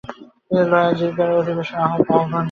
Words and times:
তিনি 0.45 0.63
লয়া 0.71 0.91
জিরগার 0.99 1.29
অধিবেশন 1.39 1.77
আহ্বান 1.79 2.01
করেন। 2.07 2.29